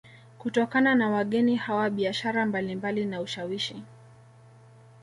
[0.39, 3.83] Kutokana na wageni hawa biashara mbalimbali na ushawishi